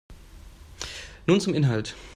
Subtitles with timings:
[1.27, 1.95] Nun zum Inhalt.